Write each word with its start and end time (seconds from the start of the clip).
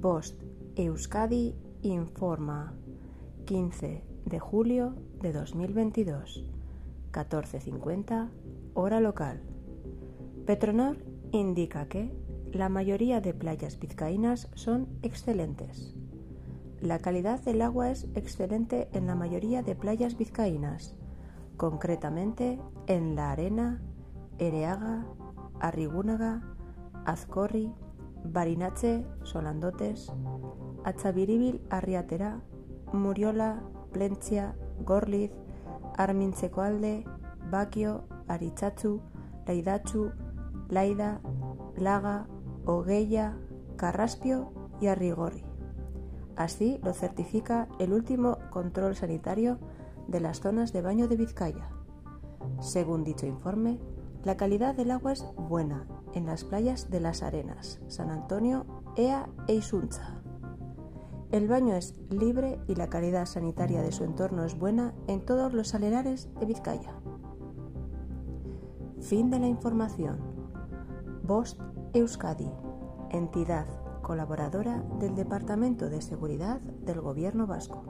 Bost 0.00 0.40
Euskadi 0.76 1.56
informa. 1.82 2.72
15 3.46 4.04
de 4.26 4.38
julio 4.38 4.94
de 5.20 5.32
2022 5.32 6.46
14.50 7.10 8.30
hora 8.74 9.00
local. 9.00 9.42
Petronor 10.46 10.98
indica 11.32 11.88
que 11.88 12.12
la 12.52 12.68
mayoría 12.68 13.20
de 13.20 13.34
playas 13.34 13.80
vizcaínas 13.80 14.48
son 14.54 14.86
excelentes. 15.02 15.96
La 16.80 17.00
calidad 17.00 17.42
del 17.42 17.60
agua 17.60 17.90
es 17.90 18.06
excelente 18.14 18.88
en 18.92 19.08
la 19.08 19.16
mayoría 19.16 19.62
de 19.62 19.74
playas 19.74 20.16
vizcaínas, 20.16 20.94
concretamente 21.56 22.60
en 22.86 23.16
La 23.16 23.32
Arena, 23.32 23.82
Ereaga, 24.38 25.08
Arrigúnaga, 25.58 26.56
Azcorri, 27.04 27.72
Barinache, 28.24 29.04
Solandotes, 29.22 30.12
Atxabiribil 30.84 31.60
Arriatera, 31.70 32.40
Muriola, 32.92 33.62
Plentzia, 33.92 34.54
Gorliz, 34.84 35.32
Armintzekoalde, 35.96 37.04
Bakio, 37.50 38.04
Aritxatxu, 38.28 39.00
Laidatxu, 39.46 40.12
Laida, 40.68 41.20
Laga, 41.76 42.26
Ogueya, 42.66 43.36
Carraspio 43.76 44.52
y 44.80 44.88
Arrigorri. 44.88 45.44
Así 46.36 46.78
lo 46.84 46.92
certifica 46.92 47.68
el 47.78 47.92
último 47.92 48.38
control 48.50 48.94
sanitario 48.94 49.58
de 50.06 50.20
las 50.20 50.40
zonas 50.40 50.72
de 50.72 50.82
baño 50.82 51.08
de 51.08 51.16
Vizcaya. 51.16 51.68
Según 52.60 53.04
dicho 53.04 53.26
informe, 53.26 53.80
la 54.28 54.36
calidad 54.36 54.74
del 54.74 54.90
agua 54.90 55.12
es 55.12 55.24
buena 55.38 55.86
en 56.12 56.26
las 56.26 56.44
playas 56.44 56.90
de 56.90 57.00
las 57.00 57.22
Arenas, 57.22 57.80
San 57.88 58.10
Antonio, 58.10 58.66
Ea 58.94 59.26
e 59.46 59.54
Isuncha. 59.54 60.20
El 61.32 61.48
baño 61.48 61.74
es 61.74 61.98
libre 62.10 62.60
y 62.68 62.74
la 62.74 62.90
calidad 62.90 63.24
sanitaria 63.24 63.80
de 63.80 63.90
su 63.90 64.04
entorno 64.04 64.44
es 64.44 64.58
buena 64.58 64.92
en 65.06 65.24
todos 65.24 65.54
los 65.54 65.74
alerares 65.74 66.28
de 66.38 66.44
Vizcaya. 66.44 66.92
Fin 69.00 69.30
de 69.30 69.38
la 69.38 69.46
información. 69.46 70.18
Bost 71.22 71.58
Euskadi, 71.94 72.50
entidad 73.08 73.66
colaboradora 74.02 74.84
del 75.00 75.14
Departamento 75.14 75.88
de 75.88 76.02
Seguridad 76.02 76.60
del 76.60 77.00
Gobierno 77.00 77.46
Vasco. 77.46 77.82